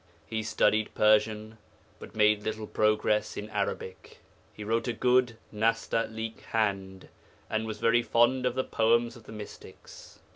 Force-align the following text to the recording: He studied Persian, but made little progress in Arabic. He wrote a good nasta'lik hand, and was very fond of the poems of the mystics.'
He 0.25 0.41
studied 0.41 0.95
Persian, 0.95 1.59
but 1.99 2.15
made 2.15 2.41
little 2.41 2.65
progress 2.65 3.37
in 3.37 3.51
Arabic. 3.51 4.17
He 4.51 4.63
wrote 4.63 4.87
a 4.87 4.93
good 4.93 5.37
nasta'lik 5.53 6.39
hand, 6.39 7.07
and 7.51 7.67
was 7.67 7.77
very 7.77 8.01
fond 8.01 8.47
of 8.47 8.55
the 8.55 8.63
poems 8.63 9.15
of 9.15 9.25
the 9.25 9.31
mystics.' 9.31 10.17